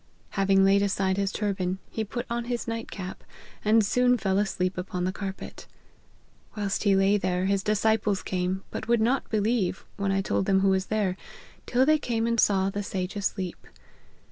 Having 0.31 0.65
laid 0.65 0.81
aside 0.81 1.17
his 1.17 1.31
turban, 1.31 1.77
he 1.91 2.03
put 2.03 2.25
on 2.27 2.45
his 2.45 2.67
night 2.67 2.89
cap, 2.89 3.23
and 3.63 3.85
soon 3.85 4.17
fell 4.17 4.39
asleep 4.39 4.75
upon 4.75 5.03
the 5.03 5.11
carpet. 5.11 5.67
Whilst 6.57 6.81
he 6.85 6.95
lay 6.95 7.17
there, 7.17 7.45
his 7.45 7.61
disciples 7.61 8.23
came, 8.23 8.63
but 8.71 8.87
would 8.87 8.99
not 8.99 9.29
believe, 9.29 9.85
when 9.97 10.11
I 10.11 10.21
told 10.21 10.47
them 10.47 10.61
who 10.61 10.69
was 10.69 10.87
there, 10.87 11.17
till 11.67 11.85
they 11.85 11.99
came 11.99 12.25
and 12.25 12.39
saw 12.39 12.71
the 12.71 12.81
sage 12.81 13.15
asleep. 13.15 13.67